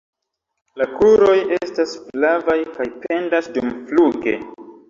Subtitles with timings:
[0.81, 4.39] La kruroj estas flavaj kaj pendas dumfluge.